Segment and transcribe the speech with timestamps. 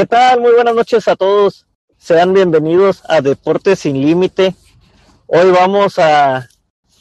[0.00, 0.40] ¿Qué tal?
[0.40, 1.66] Muy buenas noches a todos.
[1.98, 4.54] Sean bienvenidos a Deportes sin Límite.
[5.26, 6.48] Hoy vamos a,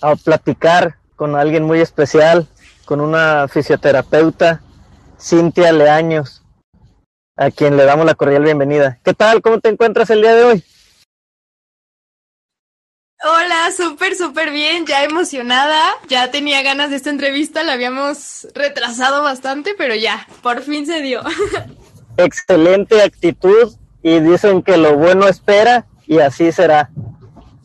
[0.01, 2.45] a platicar con alguien muy especial,
[2.83, 4.61] con una fisioterapeuta,
[5.17, 6.43] Cintia Leaños,
[7.37, 8.99] a quien le damos la cordial bienvenida.
[9.01, 9.41] ¿Qué tal?
[9.41, 10.63] ¿Cómo te encuentras el día de hoy?
[13.23, 19.23] Hola, súper, súper bien, ya emocionada, ya tenía ganas de esta entrevista, la habíamos retrasado
[19.23, 21.21] bastante, pero ya, por fin se dio.
[22.19, 26.89] Excelente actitud y dicen que lo bueno espera y así será.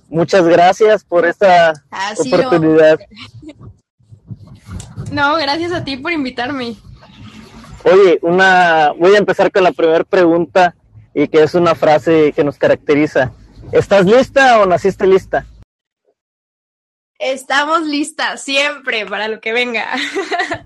[0.09, 3.01] Muchas gracias por esta así oportunidad.
[5.11, 6.77] No, gracias a ti por invitarme.
[7.83, 10.77] Oye, una, voy a empezar con la primera pregunta
[11.15, 13.33] y que es una frase que nos caracteriza.
[13.73, 15.47] ¿Estás lista o naciste lista?
[17.19, 19.89] Estamos listas siempre para lo que venga.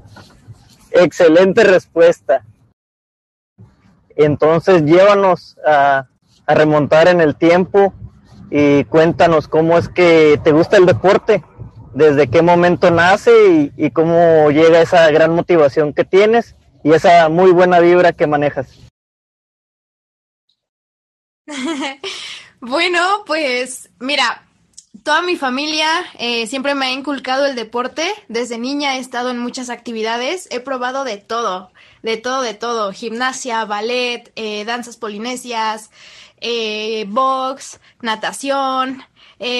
[0.90, 2.44] Excelente respuesta.
[4.18, 6.06] Entonces llévanos a,
[6.46, 7.92] remontar en el tiempo
[8.50, 11.44] y cuéntanos cómo es que te gusta el deporte,
[11.92, 17.28] desde qué momento nace y, y cómo llega esa gran motivación que tienes y esa
[17.28, 18.68] muy buena vibra que manejas.
[22.60, 24.47] Bueno, pues mira,
[25.02, 28.12] toda mi familia eh, siempre me ha inculcado el deporte.
[28.28, 31.70] Desde niña he estado en muchas actividades, he probado de todo,
[32.02, 32.92] de todo, de todo.
[32.92, 35.90] Gimnasia, ballet, eh, danzas polinesias,
[36.40, 39.02] eh, box, natación,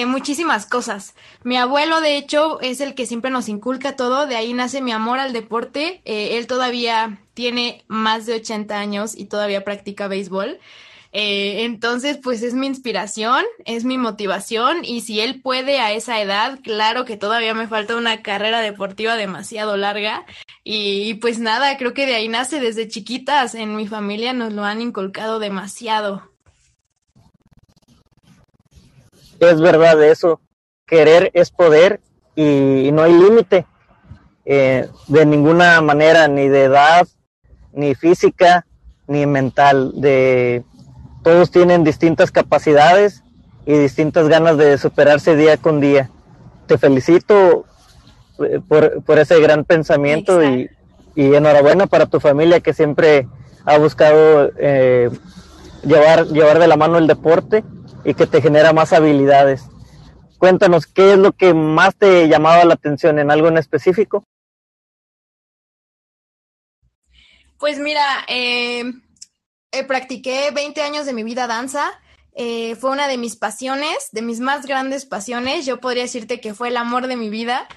[0.07, 1.15] muchísimas cosas.
[1.43, 4.91] Mi abuelo, de hecho, es el que siempre nos inculca todo, de ahí nace mi
[4.91, 6.01] amor al deporte.
[6.03, 10.59] Él todavía tiene más de 80 años y todavía practica béisbol.
[11.11, 16.21] Eh, entonces, pues es mi inspiración, es mi motivación y si él puede a esa
[16.21, 20.25] edad, claro que todavía me falta una carrera deportiva demasiado larga
[20.63, 24.65] y, pues nada, creo que de ahí nace desde chiquitas, en mi familia nos lo
[24.65, 26.29] han inculcado demasiado.
[29.39, 30.41] Es verdad eso,
[30.85, 32.01] querer es poder
[32.35, 33.65] y no hay límite
[34.51, 37.07] eh, de ninguna manera, ni de edad,
[37.71, 38.65] ni física,
[39.05, 40.63] ni mental, de
[41.23, 43.23] todos tienen distintas capacidades
[43.65, 46.09] y distintas ganas de superarse día con día.
[46.67, 47.65] Te felicito
[48.43, 50.69] eh, por, por ese gran pensamiento y,
[51.15, 53.27] y, enhorabuena para tu familia que siempre
[53.65, 55.09] ha buscado eh,
[55.83, 57.63] llevar, llevar de la mano el deporte
[58.05, 59.65] y que te genera más habilidades.
[60.37, 64.23] Cuéntanos, ¿qué es lo que más te llamaba la atención en algo en específico?
[67.57, 68.85] Pues mira, eh,
[69.71, 71.91] eh, practiqué 20 años de mi vida danza.
[72.33, 75.65] Eh, fue una de mis pasiones, de mis más grandes pasiones.
[75.65, 77.67] Yo podría decirte que fue el amor de mi vida,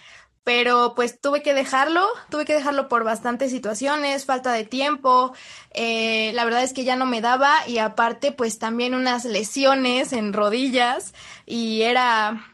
[0.45, 5.35] pero pues tuve que dejarlo, tuve que dejarlo por bastantes situaciones, falta de tiempo.
[5.73, 10.13] Eh, la verdad es que ya no me daba y aparte pues también unas lesiones
[10.13, 11.15] en rodillas
[11.47, 12.52] y era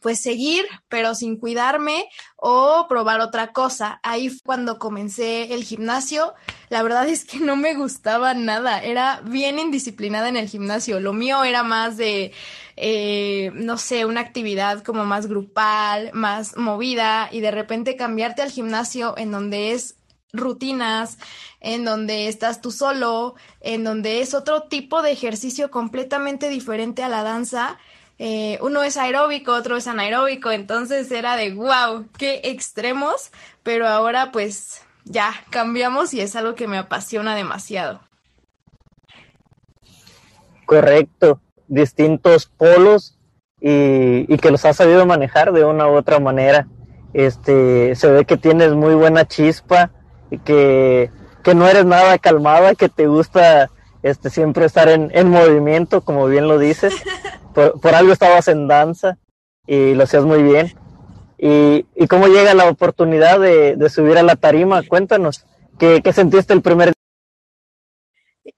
[0.00, 4.00] pues seguir, pero sin cuidarme o probar otra cosa.
[4.02, 6.34] Ahí cuando comencé el gimnasio.
[6.68, 8.82] La verdad es que no me gustaba nada.
[8.82, 11.00] Era bien indisciplinada en el gimnasio.
[11.00, 12.32] Lo mío era más de,
[12.76, 18.50] eh, no sé, una actividad como más grupal, más movida y de repente cambiarte al
[18.50, 19.96] gimnasio en donde es
[20.32, 21.18] rutinas,
[21.58, 27.08] en donde estás tú solo, en donde es otro tipo de ejercicio completamente diferente a
[27.08, 27.78] la danza
[28.22, 33.30] eh, uno es aeróbico, otro es anaeróbico, entonces era de wow, qué extremos,
[33.62, 38.02] pero ahora pues ya cambiamos y es algo que me apasiona demasiado.
[40.66, 43.18] Correcto, distintos polos
[43.58, 46.68] y, y que los has sabido manejar de una u otra manera.
[47.14, 49.92] Este, se ve que tienes muy buena chispa
[50.30, 51.10] y que,
[51.42, 53.70] que no eres nada calmada, que te gusta
[54.02, 56.94] este, siempre estar en, en movimiento, como bien lo dices.
[57.54, 59.18] por, algo estabas en danza
[59.66, 60.74] y lo hacías muy bien.
[61.38, 64.82] ¿Y, y cómo llega la oportunidad de, de, subir a la tarima?
[64.82, 65.46] Cuéntanos,
[65.78, 68.54] ¿qué, qué sentiste el primer día?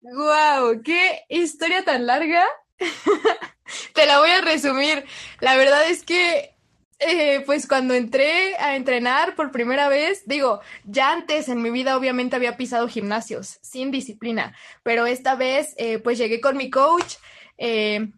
[0.00, 0.80] ¡Guau!
[0.82, 2.44] ¡Qué historia tan larga!
[3.94, 5.04] Te la voy a resumir.
[5.40, 6.55] La verdad es que
[6.98, 11.96] eh, pues cuando entré a entrenar por primera vez, digo, ya antes en mi vida
[11.96, 17.16] obviamente había pisado gimnasios sin disciplina, pero esta vez eh, pues llegué con mi coach,
[17.58, 18.08] eh,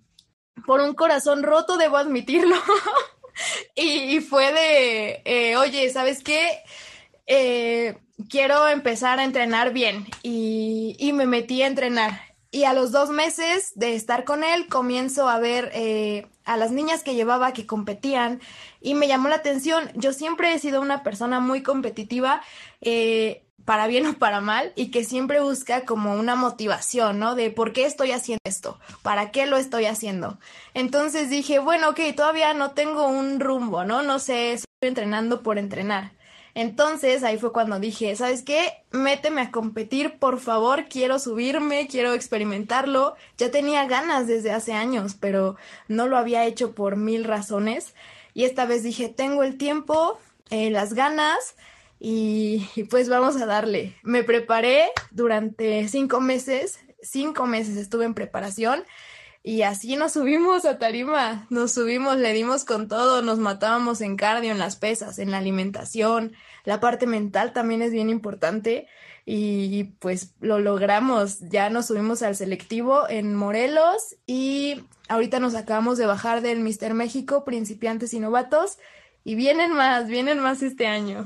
[0.66, 2.56] por un corazón roto, debo admitirlo.
[3.74, 6.62] y, fue de, eh, oye, ¿sabes qué?
[8.28, 12.27] Quiero empezar a entrenar bien y, me metí a entrenar.
[12.50, 16.70] Y a los dos meses de estar con él, comienzo a ver eh, a las
[16.70, 18.40] niñas que llevaba que competían
[18.80, 19.90] y me llamó la atención.
[19.94, 22.42] Yo siempre he sido una persona muy competitiva.
[22.80, 27.34] Eh, para bien o para mal, y que siempre busca como una motivación, ¿no?
[27.34, 30.38] De por qué estoy haciendo esto, para qué lo estoy haciendo.
[30.72, 34.00] Entonces dije, bueno, ok, todavía no tengo un rumbo, ¿no?
[34.02, 36.12] No sé, estoy entrenando por entrenar.
[36.54, 38.82] Entonces ahí fue cuando dije, ¿sabes qué?
[38.90, 43.14] Méteme a competir, por favor, quiero subirme, quiero experimentarlo.
[43.36, 45.56] Ya tenía ganas desde hace años, pero
[45.88, 47.94] no lo había hecho por mil razones.
[48.34, 50.18] Y esta vez dije, tengo el tiempo,
[50.50, 51.54] eh, las ganas
[52.00, 53.96] y, pues vamos a darle.
[54.02, 58.84] Me preparé durante cinco meses, cinco meses estuve en preparación
[59.48, 64.18] y así nos subimos a tarima, nos subimos, le dimos con todo, nos matábamos en
[64.18, 66.34] cardio, en las pesas, en la alimentación,
[66.64, 68.88] la parte mental también es bien importante
[69.24, 75.96] y pues lo logramos, ya nos subimos al selectivo en Morelos y ahorita nos acabamos
[75.96, 78.76] de bajar del Mister México, principiantes y novatos
[79.24, 81.24] y vienen más, vienen más este año.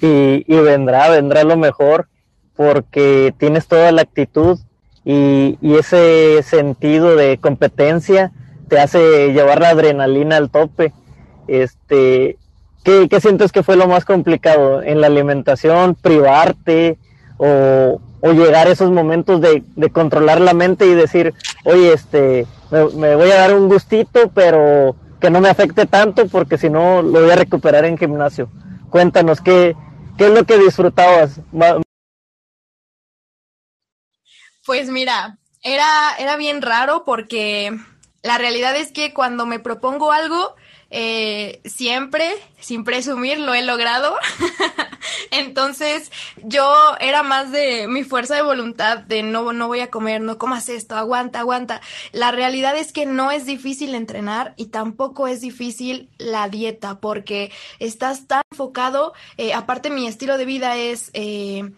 [0.00, 2.08] Y, y vendrá, vendrá lo mejor
[2.54, 4.60] porque tienes toda la actitud
[5.08, 8.30] y, ese sentido de competencia
[8.68, 10.92] te hace llevar la adrenalina al tope.
[11.46, 12.36] Este,
[12.84, 15.94] ¿qué, sientes que fue lo más complicado en la alimentación?
[15.94, 16.98] ¿Privarte
[17.38, 19.62] o, llegar a esos momentos de,
[19.92, 21.32] controlar la mente y decir,
[21.64, 26.58] oye, este, me, voy a dar un gustito, pero que no me afecte tanto porque
[26.58, 28.50] si no lo voy a recuperar en gimnasio?
[28.90, 29.74] Cuéntanos, ¿qué,
[30.18, 31.40] qué es lo que disfrutabas?
[34.68, 37.74] Pues mira, era, era bien raro porque
[38.22, 40.56] la realidad es que cuando me propongo algo,
[40.90, 44.14] eh, siempre, sin presumir, lo he logrado.
[45.30, 46.12] Entonces,
[46.42, 46.70] yo
[47.00, 50.68] era más de mi fuerza de voluntad de no, no voy a comer, no comas
[50.68, 51.80] esto, aguanta, aguanta.
[52.12, 57.52] La realidad es que no es difícil entrenar y tampoco es difícil la dieta porque
[57.78, 61.10] estás tan enfocado, eh, aparte mi estilo de vida es...
[61.14, 61.72] Eh,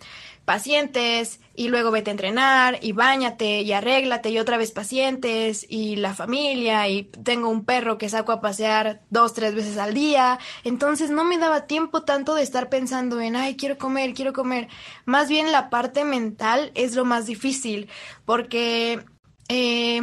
[0.45, 5.97] pacientes y luego vete a entrenar y bañate y arréglate y otra vez pacientes y
[5.97, 10.39] la familia y tengo un perro que saco a pasear dos, tres veces al día.
[10.65, 14.69] Entonces no me daba tiempo tanto de estar pensando en, ay, quiero comer, quiero comer.
[15.05, 17.89] Más bien la parte mental es lo más difícil
[18.25, 19.05] porque...
[19.49, 20.01] Eh,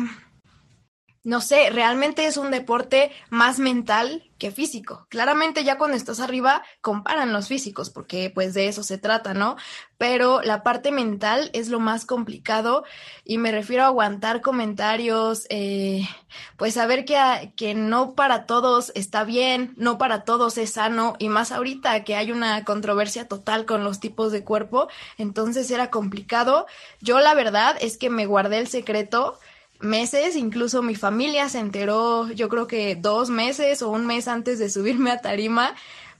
[1.28, 5.08] no sé, realmente es un deporte más mental que físico.
[5.10, 9.58] Claramente ya cuando estás arriba comparan los físicos porque pues de eso se trata, ¿no?
[9.98, 12.86] Pero la parte mental es lo más complicado
[13.26, 16.08] y me refiero a aguantar comentarios, eh,
[16.56, 21.28] pues saber que, que no para todos está bien, no para todos es sano y
[21.28, 24.88] más ahorita que hay una controversia total con los tipos de cuerpo,
[25.18, 26.68] entonces era complicado.
[27.02, 29.38] Yo la verdad es que me guardé el secreto
[29.80, 34.60] meses, incluso mi familia se enteró, yo creo que dos meses o un mes antes
[34.60, 35.76] de subirme a tarima,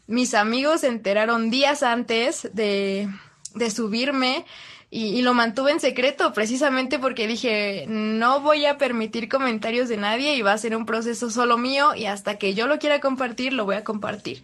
[0.08, 3.10] mis amigos se enteraron días antes de,
[3.56, 4.46] de subirme
[4.90, 10.36] y, lo mantuve en secreto precisamente porque dije, no voy a permitir comentarios de nadie
[10.36, 13.52] y va a ser un proceso solo mío y hasta que yo lo quiera compartir,
[13.52, 14.44] lo voy a compartir.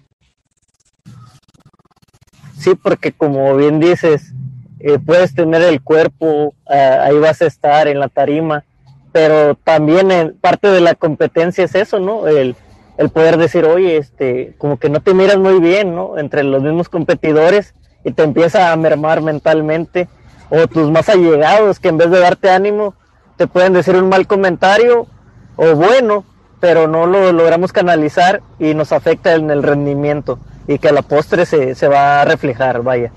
[2.59, 4.33] Sí, porque como bien dices,
[4.79, 8.65] eh, puedes tener el cuerpo, ah, ahí vas a estar en la tarima,
[9.13, 12.27] pero también en parte de la competencia es eso, ¿no?
[12.27, 12.57] El,
[12.97, 16.17] el poder decir, oye, este, como que no te miras muy bien, ¿no?
[16.17, 20.09] Entre los mismos competidores y te empieza a mermar mentalmente.
[20.49, 22.95] O tus más allegados que en vez de darte ánimo,
[23.37, 25.07] te pueden decir un mal comentario
[25.55, 26.25] o bueno,
[26.59, 31.01] pero no lo logramos canalizar y nos afecta en el rendimiento y que a la
[31.03, 33.11] postre se, se va a reflejar, vaya.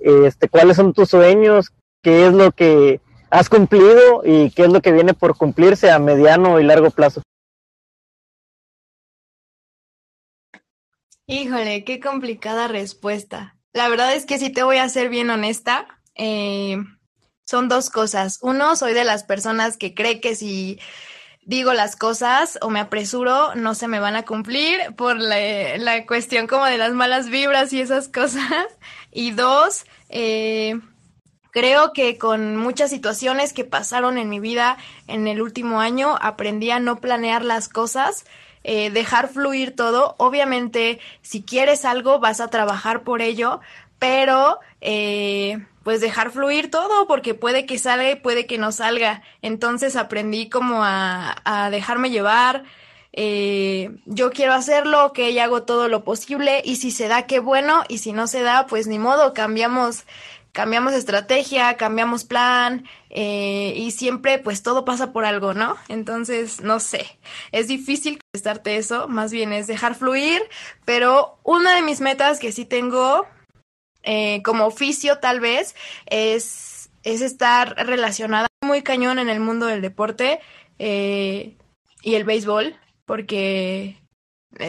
[0.00, 1.70] Este, ¿Cuáles son tus sueños?
[2.02, 3.00] ¿Qué es lo que
[3.34, 7.20] has cumplido y qué es lo que viene por cumplirse a mediano y largo plazo?
[11.26, 13.56] Híjole, qué complicada respuesta.
[13.72, 16.76] La verdad es que si te voy a ser bien honesta, eh,
[17.44, 18.38] son dos cosas.
[18.40, 20.78] Uno, soy de las personas que cree que si
[21.42, 26.06] digo las cosas o me apresuro, no se me van a cumplir por la, la
[26.06, 28.66] cuestión como de las malas vibras y esas cosas.
[29.10, 30.78] Y dos, eh,
[31.54, 36.72] Creo que con muchas situaciones que pasaron en mi vida en el último año, aprendí
[36.72, 38.24] a no planear las cosas,
[38.64, 40.16] eh, dejar fluir todo.
[40.18, 43.60] Obviamente, si quieres algo, vas a trabajar por ello,
[44.00, 49.22] pero eh, pues dejar fluir todo, porque puede que salga y puede que no salga.
[49.40, 52.64] Entonces aprendí como a, a dejarme llevar.
[53.16, 57.84] Eh, yo quiero hacerlo, que hago todo lo posible y si se da, qué bueno,
[57.88, 60.02] y si no se da, pues ni modo, cambiamos
[60.54, 65.76] cambiamos estrategia, cambiamos plan eh, y siempre pues todo pasa por algo, ¿no?
[65.88, 67.18] Entonces, no sé,
[67.50, 70.40] es difícil contestarte eso, más bien es dejar fluir,
[70.84, 73.26] pero una de mis metas que sí tengo
[74.04, 75.74] eh, como oficio tal vez
[76.06, 80.38] es, es estar relacionada muy cañón en el mundo del deporte
[80.78, 81.56] eh,
[82.02, 84.00] y el béisbol, porque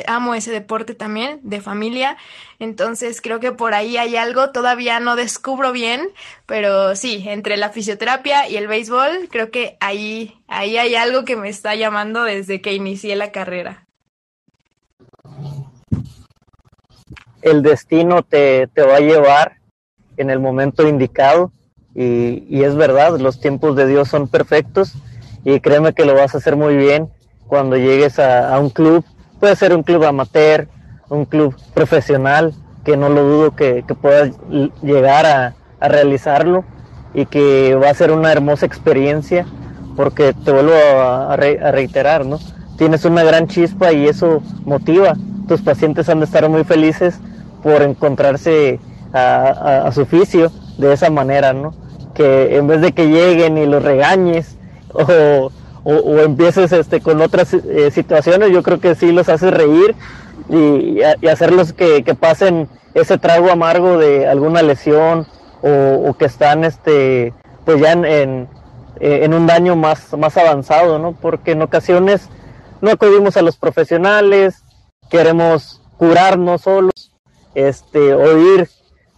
[0.07, 2.17] amo ese deporte también, de familia.
[2.59, 6.09] Entonces creo que por ahí hay algo, todavía no descubro bien,
[6.45, 11.35] pero sí, entre la fisioterapia y el béisbol, creo que ahí, ahí hay algo que
[11.35, 13.85] me está llamando desde que inicié la carrera.
[17.41, 19.57] El destino te, te va a llevar
[20.17, 21.51] en el momento indicado
[21.93, 24.93] y, y es verdad, los tiempos de Dios son perfectos
[25.43, 27.09] y créeme que lo vas a hacer muy bien
[27.47, 29.05] cuando llegues a, a un club
[29.39, 30.67] puede ser un club amateur,
[31.09, 34.31] un club profesional, que no lo dudo que, que puedas
[34.81, 36.63] llegar a, a, realizarlo
[37.13, 39.45] y que va a ser una hermosa experiencia,
[39.95, 42.39] porque te vuelvo a, a, re, a, reiterar, ¿no?
[42.77, 45.15] Tienes una gran chispa y eso motiva.
[45.47, 47.19] Tus pacientes han de estar muy felices
[47.63, 48.79] por encontrarse
[49.13, 51.73] a, su oficio de esa manera, ¿no?
[52.13, 54.57] Que en vez de que lleguen y los regañes
[54.93, 55.51] o
[55.87, 59.95] o, empieces este, con otras eh, situaciones, yo creo que sí los haces reír
[60.49, 65.27] y, hacerlos que, que, pasen ese trago amargo de alguna lesión
[65.61, 67.33] o, que están este,
[67.65, 68.49] pues ya en, en,
[68.99, 71.13] en, un daño más, más avanzado, ¿no?
[71.13, 72.29] Porque en ocasiones
[72.81, 74.63] no acudimos a los profesionales,
[75.09, 77.13] queremos curarnos solos,
[77.53, 78.69] este, o ir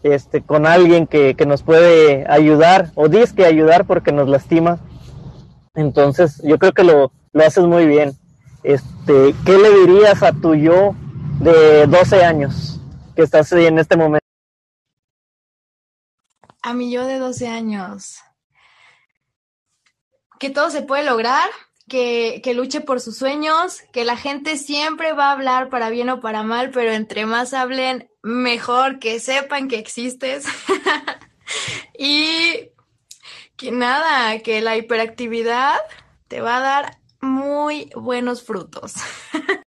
[0.04, 4.80] este, con alguien que, que nos puede ayudar, o disque ayudar porque nos lastima
[5.78, 8.18] entonces, yo creo que lo, lo haces muy bien.
[8.64, 10.96] Este, ¿Qué le dirías a tu yo
[11.40, 12.80] de 12 años
[13.16, 14.26] que estás en este momento?
[16.64, 18.18] A mi yo de 12 años.
[20.40, 21.48] Que todo se puede lograr,
[21.88, 26.10] que, que, luche por sus sueños, que la gente siempre va a hablar para bien
[26.10, 30.46] o para mal, pero entre más hablen, mejor, que sepan que existes.
[32.00, 32.72] y
[33.58, 35.78] que nada, que la hiperactividad
[36.28, 38.94] te va a dar muy buenos frutos.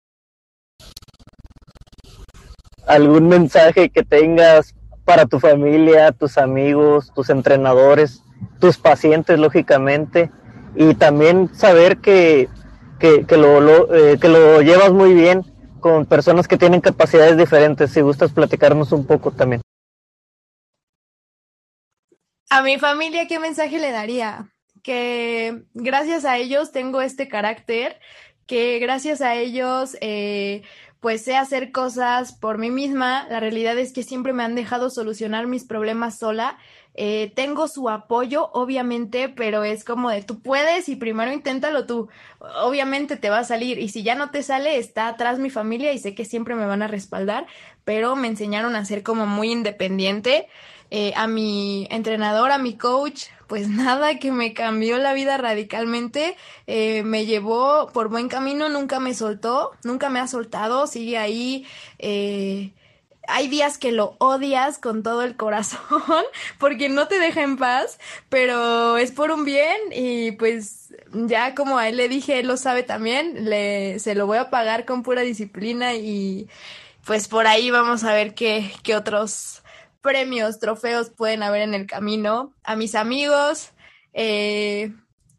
[2.87, 4.75] ¿Algún mensaje que tengas
[5.05, 8.23] para tu familia, tus amigos, tus entrenadores,
[8.61, 10.31] tus pacientes, lógicamente?
[10.75, 12.49] Y también saber que,
[12.99, 15.45] que, que lo, eh, que lo llevas muy bien
[15.81, 17.93] con personas que tienen capacidades diferentes.
[17.93, 19.63] Si gustas platicarnos un poco también.
[22.49, 24.53] A mi familia, ¿qué mensaje le daría?
[24.85, 27.99] Que gracias a ellos tengo este carácter,
[28.47, 30.63] que gracias a ellos eh,
[31.01, 33.27] pues sé hacer cosas por mí misma.
[33.29, 36.57] La realidad es que siempre me han dejado solucionar mis problemas sola.
[36.95, 42.09] Eh, tengo su apoyo, obviamente, pero es como de tú puedes y primero inténtalo tú.
[42.39, 45.93] Obviamente te va a salir y si ya no te sale, está atrás mi familia
[45.93, 47.47] y sé que siempre me van a respaldar,
[47.85, 50.49] pero me enseñaron a ser como muy independiente
[50.91, 56.37] eh, a mi entrenador, a mi coach, pues nada, que me cambió la vida radicalmente,
[56.67, 61.67] eh, me llevó por buen camino, nunca me soltó, nunca me ha soltado, sigue ahí.
[61.99, 62.73] Eh,
[63.29, 65.81] hay días que lo odias con todo el corazón
[66.59, 71.79] porque no te deja en paz, pero es por un bien y pues ya como
[71.79, 75.03] a él le dije, él lo sabe también, le, se lo voy a pagar con
[75.03, 76.49] pura disciplina y
[77.05, 79.63] pues por ahí vamos a ver qué, qué otros
[80.01, 82.55] premios, trofeos pueden haber en el camino.
[82.65, 83.73] A mis amigos,
[84.13, 84.93] eh,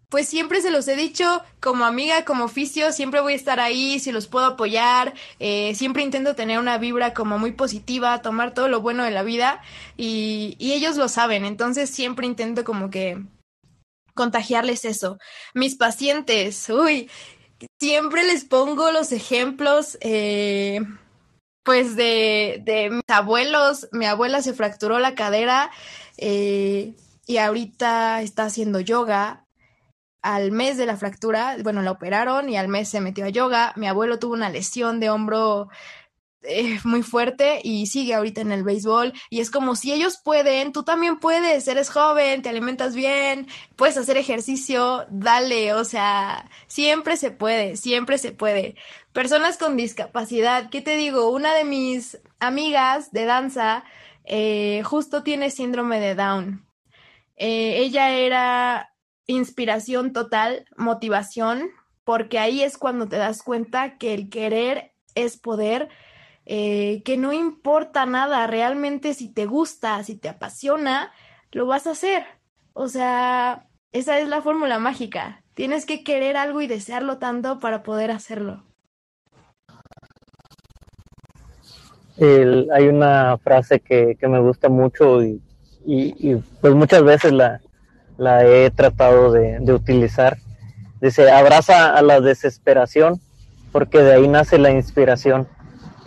[0.10, 4.00] pues siempre se los he dicho, como amiga, como oficio, siempre voy a estar ahí,
[4.00, 8.70] si los puedo apoyar, eh, siempre intento tener una vibra como muy positiva, tomar todo
[8.70, 9.62] lo bueno de la vida
[9.98, 13.22] y, y ellos lo saben, entonces siempre intento como que
[14.14, 15.18] contagiarles eso.
[15.54, 17.10] Mis pacientes, uy,
[17.80, 19.98] siempre les pongo los ejemplos.
[20.02, 20.82] Eh,
[21.68, 25.70] pues de, de mis abuelos, mi abuela se fracturó la cadera
[26.18, 26.94] eh,
[27.26, 29.46] y ahorita está haciendo yoga.
[30.22, 33.74] Al mes de la fractura, bueno, la operaron y al mes se metió a yoga.
[33.76, 35.68] Mi abuelo tuvo una lesión de hombro
[36.44, 39.14] eh, muy fuerte y sigue ahorita en el béisbol.
[39.30, 43.98] Y es como si ellos pueden, tú también puedes, eres joven, te alimentas bien, puedes
[43.98, 48.76] hacer ejercicio, dale, o sea, siempre se puede, siempre se puede.
[49.14, 51.30] Personas con discapacidad, ¿qué te digo?
[51.32, 53.84] Una de mis amigas de danza
[54.26, 56.66] eh, justo tiene síndrome de Down.
[57.38, 58.94] Eh, ella era
[59.26, 61.70] inspiración total, motivación,
[62.04, 65.90] porque ahí es cuando te das cuenta que el querer es poder,
[66.50, 71.12] eh, que no importa nada, realmente si te gusta, si te apasiona,
[71.52, 72.24] lo vas a hacer.
[72.72, 75.44] O sea, esa es la fórmula mágica.
[75.56, 78.64] Tienes que querer algo y desearlo tanto para poder hacerlo.
[82.20, 85.42] hay una frase que, me gusta mucho y,
[86.62, 87.60] pues muchas veces la,
[88.46, 90.38] he tratado de, de, utilizar.
[91.02, 93.20] Dice, abraza a la desesperación
[93.74, 95.48] porque de ahí nace la inspiración.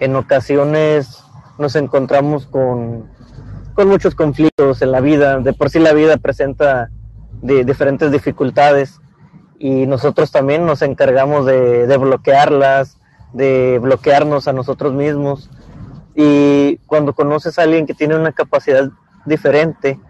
[0.00, 1.23] En ocasiones
[1.59, 3.11] nos encontramos con,
[3.75, 6.90] con muchos conflictos en la vida, de por sí la vida presenta
[7.42, 8.99] de diferentes dificultades
[9.59, 12.99] y nosotros también nos encargamos de, de bloquearlas,
[13.35, 15.50] de bloquearnos a nosotros mismos.
[16.14, 18.88] Y cuando conoces a alguien que tiene una capacidad
[19.26, 20.00] diferente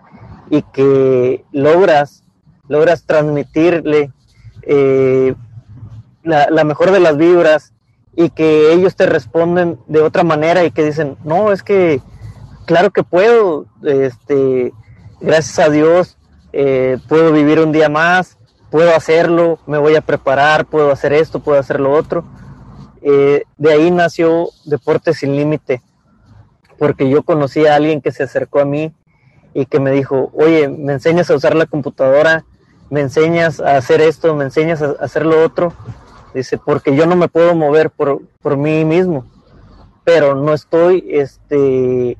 [0.50, 2.22] y que logras,
[2.68, 4.12] logras transmitirle
[4.62, 5.34] eh,
[6.22, 7.72] la, mejor de las vibras
[8.14, 12.00] y que ellos te responden de otra manera y que dicen, no, es que
[12.66, 14.72] claro que puedo, este,
[15.20, 16.18] gracias a Dios
[16.52, 18.36] eh, puedo vivir un día más,
[18.70, 22.24] puedo hacerlo, me voy a preparar, puedo hacer esto, puedo hacer lo otro.
[23.02, 25.82] Eh, de ahí nació Deporte Sin Límite,
[26.78, 28.92] porque yo conocí a alguien que se acercó a mí
[29.54, 32.44] y que me dijo, oye, me enseñas a usar la computadora,
[32.90, 35.72] me enseñas a hacer esto, me enseñas a hacer lo otro.
[36.34, 39.24] Dice, porque yo no me puedo mover por, por mí mismo,
[40.04, 42.16] pero no estoy este,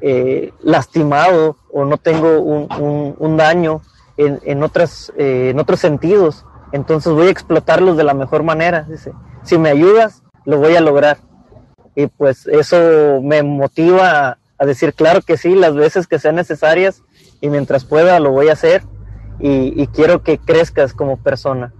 [0.00, 3.82] eh, lastimado o no tengo un, un, daño
[4.16, 6.44] en, en, otras, eh, en otros sentidos.
[6.70, 8.82] Entonces voy a explotarlos de la mejor manera.
[8.88, 9.12] Dice,
[9.42, 11.18] si me ayudas, lo voy a lograr.
[11.96, 17.02] Y pues eso me motiva a, decir, claro que sí, las veces que sean necesarias
[17.40, 18.82] y mientras pueda lo voy a hacer
[19.40, 21.72] y quiero que crezcas como persona.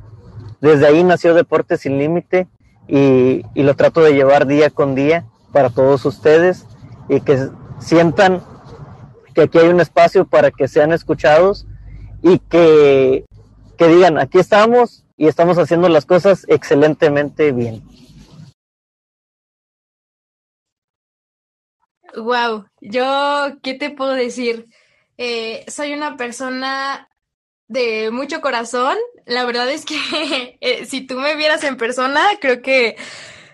[0.61, 2.49] Desde ahí nació Deportes Sin Límite
[2.87, 6.67] y, y, lo trato de llevar día con día para todos ustedes
[7.09, 7.49] y que
[7.81, 8.43] sientan
[9.35, 11.67] que aquí hay un espacio para que sean escuchados
[12.23, 13.25] y que,
[13.77, 17.83] que digan, aquí estamos y estamos haciendo las cosas excelentemente bien.
[22.17, 24.67] Wow, yo, ¿qué te puedo decir?
[25.19, 27.09] Eh, soy una persona
[27.69, 28.97] de mucho corazón.
[29.27, 32.97] La verdad es que eh, si tú me vieras en persona, creo que,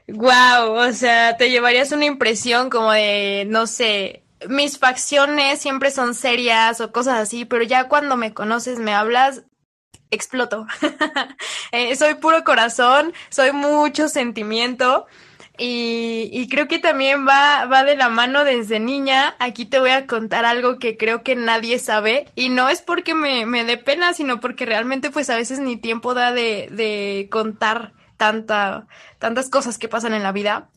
[0.08, 6.14] wow, o sea, te llevarías una impresión como de, no sé, mis facciones siempre son
[6.14, 9.42] serias o cosas así, pero ya cuando me conoces, me hablas,
[10.10, 10.66] exploto.
[11.72, 15.06] Eh, soy puro corazón, soy mucho sentimiento.
[15.56, 19.36] Y, creo que también va, va de la mano desde niña.
[19.38, 22.26] Aquí te voy a contar algo que creo que nadie sabe.
[22.34, 25.76] Y no es porque me, me dé pena, sino porque realmente pues a veces ni
[25.76, 28.86] tiempo da de, de contar tanta,
[29.18, 30.70] tantas cosas que pasan en la vida.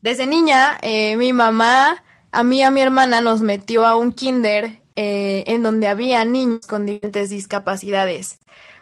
[0.00, 4.12] Desde niña, eh, mi mamá, a mí y a mi hermana nos metió a un
[4.12, 8.40] kinder eh, en donde había niños con diferentes discapacidades.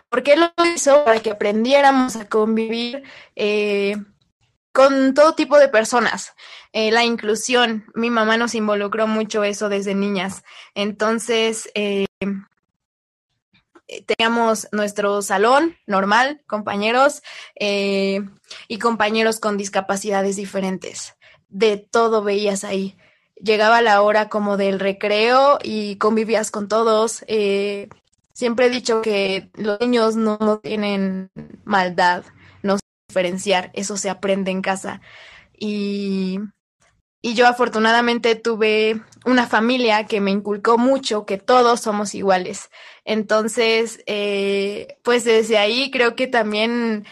[0.08, 1.04] ¿Por qué lo hizo?
[1.04, 3.02] Para que aprendiéramos a convivir
[3.36, 3.96] eh,
[4.72, 6.34] con todo tipo de personas.
[6.72, 10.44] Eh, la inclusión, mi mamá nos involucró mucho eso desde niñas.
[10.74, 12.06] Entonces, eh,
[14.06, 17.22] teníamos nuestro salón normal, compañeros
[17.58, 18.20] eh,
[18.68, 21.16] y compañeros con discapacidades diferentes.
[21.48, 22.96] De todo veías ahí.
[23.34, 27.24] Llegaba la hora como del recreo y convivías con todos.
[28.32, 31.30] siempre he dicho que los niños no tienen
[31.64, 32.24] maldad
[33.10, 35.00] diferenciar, eso se aprende en casa.
[35.58, 36.38] Y,
[37.20, 42.70] y yo afortunadamente tuve una familia que me inculcó mucho que todos somos iguales.
[43.04, 47.04] Entonces, eh, pues desde ahí creo que también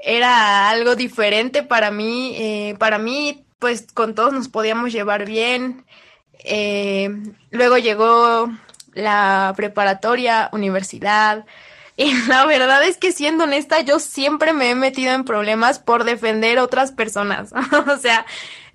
[0.00, 2.36] era algo diferente para mí.
[2.36, 5.84] Eh, para mí, pues con todos nos podíamos llevar bien.
[6.44, 7.10] Eh,
[7.50, 8.48] luego llegó
[8.94, 11.44] la preparatoria, universidad,
[11.96, 16.04] y la verdad es que siendo honesta, yo siempre me he metido en problemas por
[16.04, 17.52] defender otras personas.
[17.88, 18.26] o sea,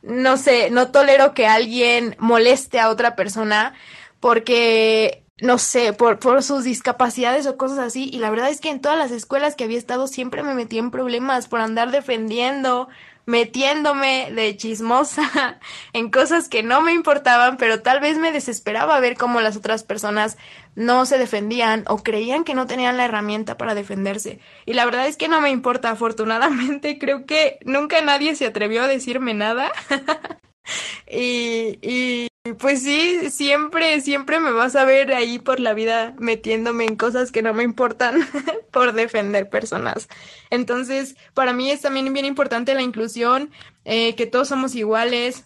[0.01, 3.73] no sé, no tolero que alguien moleste a otra persona
[4.19, 8.09] porque no sé, por, por sus discapacidades o cosas así.
[8.11, 10.77] Y la verdad es que en todas las escuelas que había estado siempre me metí
[10.77, 12.87] en problemas por andar defendiendo
[13.25, 15.59] metiéndome de chismosa
[15.93, 19.83] en cosas que no me importaban, pero tal vez me desesperaba ver cómo las otras
[19.83, 20.37] personas
[20.75, 24.39] no se defendían o creían que no tenían la herramienta para defenderse.
[24.65, 28.83] Y la verdad es que no me importa, afortunadamente creo que nunca nadie se atrevió
[28.83, 29.71] a decirme nada.
[31.09, 36.85] y, y pues sí, siempre, siempre me vas a ver ahí por la vida metiéndome
[36.85, 38.19] en cosas que no me importan
[38.71, 40.07] por defender personas.
[40.51, 43.51] Entonces, para mí es también bien importante la inclusión,
[43.83, 45.45] eh, que todos somos iguales.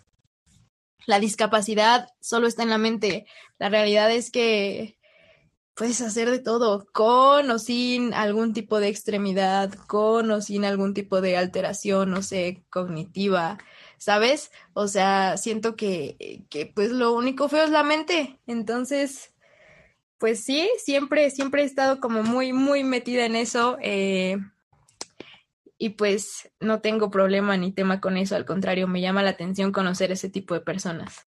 [1.05, 3.25] La discapacidad solo está en la mente.
[3.57, 4.99] La realidad es que
[5.75, 10.93] puedes hacer de todo, con o sin algún tipo de extremidad, con o sin algún
[10.93, 13.57] tipo de alteración, no sé, cognitiva,
[13.99, 14.51] ¿sabes?
[14.73, 18.39] O sea, siento que, que pues lo único feo es la mente.
[18.47, 19.31] Entonces,
[20.17, 23.77] pues sí, siempre, siempre he estado como muy, muy metida en eso.
[23.81, 24.37] Eh,
[25.77, 29.71] y pues no tengo problema ni tema con eso, al contrario, me llama la atención
[29.71, 31.25] conocer ese tipo de personas.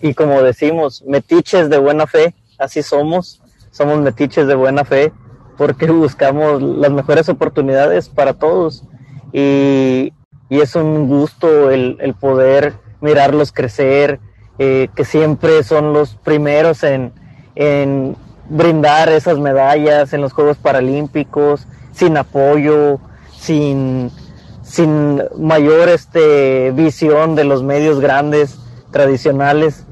[0.00, 5.12] Y como decimos, metiches de buena fe, así somos, somos metiches de buena fe
[5.56, 8.84] porque buscamos las mejores oportunidades para todos
[9.34, 10.12] y,
[10.50, 14.20] es un gusto el, el poder mirarlos crecer,
[14.58, 17.12] eh, que siempre son los primeros en,
[17.56, 18.16] en
[18.48, 23.00] brindar esas medallas en los Juegos Paralímpicos, sin apoyo,
[23.36, 24.12] sin,
[24.62, 28.58] sin mayor este, visión de los medios grandes
[28.92, 29.84] tradicionales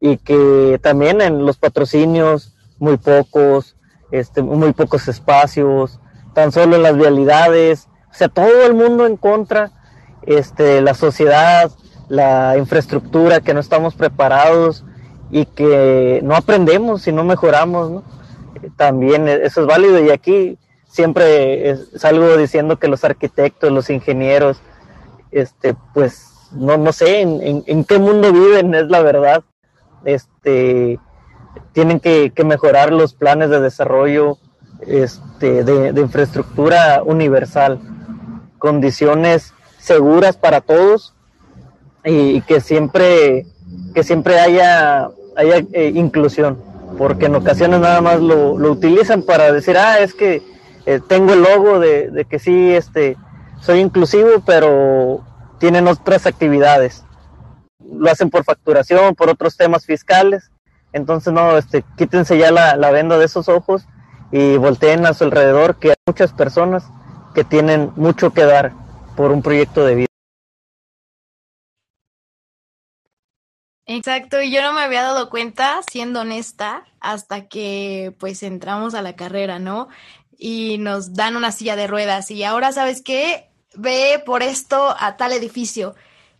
[0.00, 3.74] y que también en los patrocinios muy pocos,
[4.10, 5.98] este, muy pocos espacios,
[6.34, 9.72] tan solo en las vialidades, o sea, todo el mundo en contra,
[10.22, 11.70] este, la sociedad,
[12.08, 14.84] la infraestructura, que no estamos preparados,
[15.30, 18.02] y que no aprendemos si no mejoramos, ¿no?
[18.76, 24.60] También eso es válido y aquí siempre salgo diciendo que los arquitectos, los ingenieros,
[25.32, 29.42] este, pues no, no sé en, en, qué mundo viven, es la verdad.
[30.04, 31.00] Este,
[31.72, 34.38] tienen que, que mejorar los planes de desarrollo
[34.86, 37.80] este, de, de, infraestructura universal,
[38.64, 41.12] condiciones seguras para todos
[42.02, 43.44] y, que siempre
[43.94, 46.62] que siempre haya haya eh, inclusión,
[46.96, 50.42] porque en ocasiones nada más lo, utilizan para decir, ah, es que
[50.86, 53.18] eh, tengo el logo de, que sí, este,
[53.60, 55.22] soy inclusivo, pero
[55.58, 57.04] tienen otras actividades.
[57.78, 60.50] Lo hacen por facturación, por otros temas fiscales.
[60.94, 63.86] Entonces, no, este, quítense ya la, la venda de esos ojos
[64.32, 66.84] y volteen a su alrededor, que hay muchas personas
[67.34, 68.72] que tienen mucho que dar
[69.16, 70.06] por un proyecto de vida.
[73.86, 79.02] Exacto, y yo no me había dado cuenta, siendo honesta, hasta que pues entramos a
[79.02, 79.88] la carrera, ¿no?
[80.38, 83.50] Y nos dan una silla de ruedas y ahora, ¿sabes qué?
[83.74, 85.94] Ve por esto a tal edificio.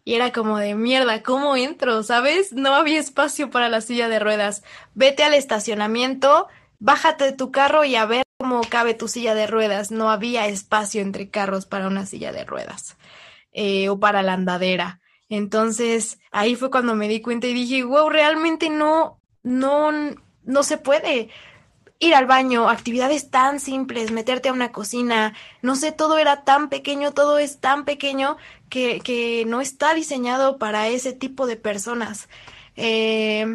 [0.04, 2.02] Y era como de mierda, ¿cómo entro?
[2.02, 2.52] ¿Sabes?
[2.52, 4.62] No había espacio para la silla de ruedas.
[4.94, 9.46] Vete al estacionamiento, bájate de tu carro y a ver cómo cabe tu silla de
[9.46, 9.90] ruedas.
[9.90, 12.96] No había espacio entre carros para una silla de ruedas
[13.52, 15.00] eh, o para la andadera.
[15.28, 19.90] Entonces, ahí fue cuando me di cuenta y dije, wow, realmente no, no,
[20.42, 21.30] no se puede
[21.98, 26.68] ir al baño, actividades tan simples, meterte a una cocina, no sé, todo era tan
[26.68, 28.36] pequeño, todo es tan pequeño
[28.68, 32.28] que, que no está diseñado para ese tipo de personas.
[32.76, 33.46] Eh,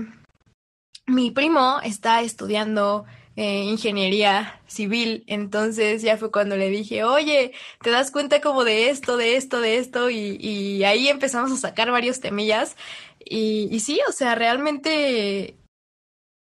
[1.05, 3.05] mi primo está estudiando
[3.39, 5.23] eh, ingeniería civil.
[5.28, 9.62] Entonces ya fue cuando le dije, oye, ¿te das cuenta como de esto, de esto,
[9.62, 10.10] de esto?
[10.10, 12.75] Y, ahí empezamos a sacar varios temillas.
[13.23, 15.56] Y, y sí, o sea, realmente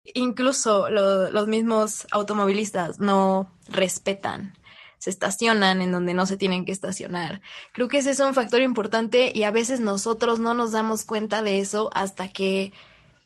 [0.04, 4.58] incluso los mismos automovilistas no respetan
[4.98, 7.40] se estacionan en donde no se tienen que estacionar.
[7.72, 11.42] Creo que ese es un factor importante y a veces nosotros no nos damos cuenta
[11.42, 12.72] de eso hasta que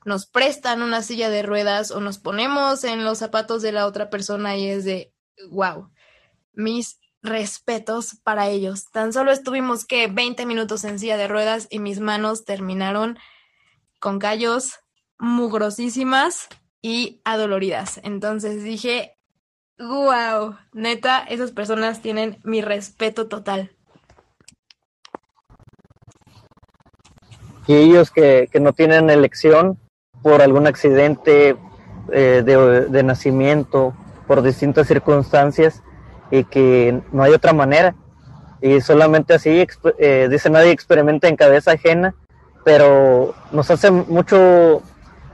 [0.07, 4.09] nos prestan una silla de ruedas o nos ponemos en los zapatos de la otra
[4.09, 5.13] persona y es de,
[5.51, 5.91] wow,
[6.53, 8.89] mis respetos para ellos.
[8.93, 13.19] Tan solo estuvimos que 20 minutos en silla de ruedas y mis manos terminaron
[13.99, 14.79] con callos
[15.19, 16.49] mugrosísimas
[16.81, 18.01] y adoloridas.
[18.05, 19.19] Entonces dije,
[19.77, 23.73] wow, neta, esas personas tienen mi respeto total.
[27.67, 29.81] Y ellos que, que no tienen elección,
[30.27, 31.57] por algún accidente
[32.11, 32.43] eh,
[32.91, 33.95] de, nacimiento,
[34.27, 35.85] por distintas circunstancias
[36.33, 37.95] y que no hay otra manera.
[38.61, 39.65] Y solamente así,
[40.01, 42.17] eh, dice nadie experimenta en cabeza ajena,
[42.65, 44.83] pero nos hace mucho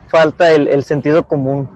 [0.08, 1.70] falta el, sentido común.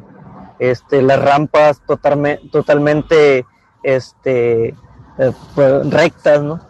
[0.58, 3.46] Este, las rampas totalmente, totalmente
[3.82, 4.74] este,
[5.16, 6.60] eh, pues, rectas, ¿no?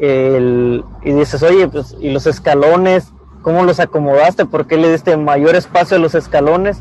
[0.00, 3.12] y dices, oye, pues, y los escalones,
[3.44, 6.78] cómo los acomodaste, por qué le diste mayor espacio a los escalones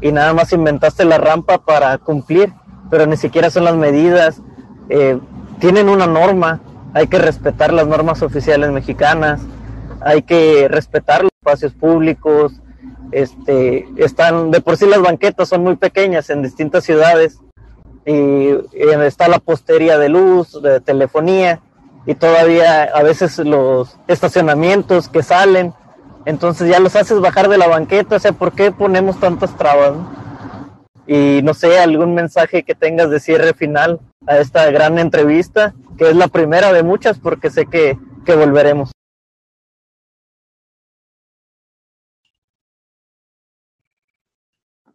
[0.00, 2.52] y nada más inventaste la rampa para cumplir,
[2.90, 4.40] pero ni siquiera son las medidas.
[4.88, 5.18] Eh,
[5.60, 6.60] tienen una norma,
[6.94, 9.42] hay que respetar las normas oficiales mexicanas,
[10.00, 12.54] hay que respetar los espacios públicos,
[13.12, 17.38] este, están, de por sí las banquetas son muy pequeñas en distintas ciudades
[18.06, 21.60] y, está la postería de luz, de telefonía
[22.06, 25.74] y todavía a veces los estacionamientos que salen
[26.28, 29.94] entonces ya los haces bajar de la banqueta, o sea, ¿por qué ponemos tantas trabas?
[31.06, 36.10] Y no sé, algún mensaje que tengas de cierre final a esta gran entrevista, que
[36.10, 38.90] es la primera de muchas, porque sé que, que volveremos.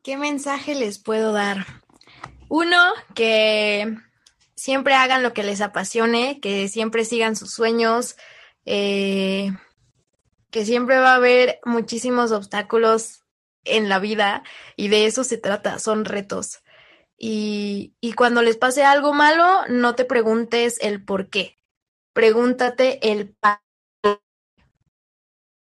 [0.04, 1.66] ¿Qué mensaje les puedo dar?
[2.48, 2.78] Uno,
[3.16, 3.98] que
[4.56, 8.18] siempre hagan lo que les apasione, que siempre sigan sus sueños,
[8.66, 9.52] eh,
[10.54, 13.24] que siempre va a haber muchísimos obstáculos
[13.66, 14.44] en la vida
[14.76, 16.60] y de eso se trata, son retos.
[17.18, 21.60] Y, y cuando les pase algo malo, no te preguntes el por qué,
[22.14, 23.64] pregúntate el para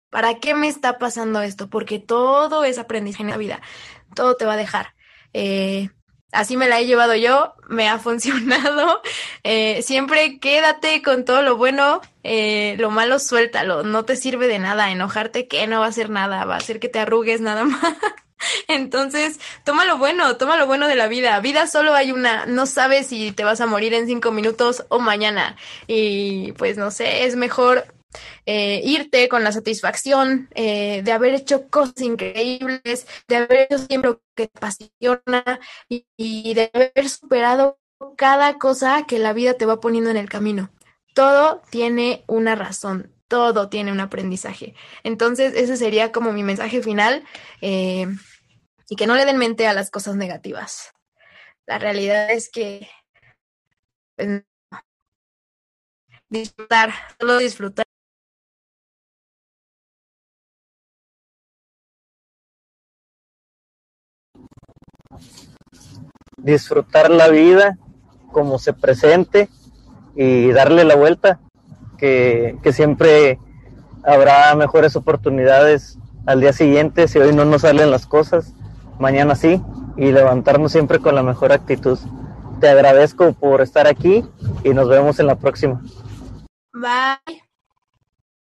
[0.09, 1.68] ¿Para qué me está pasando esto?
[1.68, 3.61] Porque todo es aprendizaje en la vida,
[4.14, 4.94] todo te va a dejar.
[5.33, 5.90] Eh,
[6.37, 9.03] así me la he llevado yo, me ha funcionado.
[9.49, 14.59] Eh, siempre quédate con todo lo bueno, eh, lo malo suéltalo, no te sirve de
[14.59, 17.62] nada, enojarte que no va a hacer nada, va a hacer que te arrugues nada
[17.64, 17.94] más.
[18.66, 21.38] Entonces, toma lo bueno, toma lo bueno de la vida.
[21.38, 24.99] Vida solo hay una, no sabes si te vas a morir en cinco minutos o
[24.99, 25.57] mañana.
[25.87, 27.87] Y pues no sé, es mejor
[28.46, 34.10] eh, irte con la satisfacción eh, de haber hecho cosas increíbles, de haber hecho siempre
[34.10, 37.78] lo que te apasiona y, de haber superado
[38.16, 40.70] cada cosa que la vida te va poniendo en el camino.
[41.14, 44.74] Todo tiene una razón, todo tiene un aprendizaje.
[45.02, 47.24] Entonces, ese sería como mi mensaje final
[47.62, 48.06] eh,
[48.88, 50.92] y que no le den mente a las cosas negativas.
[51.66, 52.88] La realidad es que
[54.16, 54.44] pues,
[56.28, 57.86] disfrutar, solo disfrutar
[66.37, 67.79] disfrutar la vida
[68.33, 69.48] como se presente
[70.14, 71.40] y darle la vuelta,
[71.98, 73.38] que, que siempre
[74.05, 78.52] habrá mejores oportunidades al día siguiente si hoy no nos salen las cosas,
[78.98, 79.62] mañana sí,
[79.96, 81.98] y levantarnos siempre con la mejor actitud.
[82.61, 84.24] Te agradezco por estar aquí
[84.64, 85.83] y nos vemos en la próxima.
[86.72, 87.45] Bye.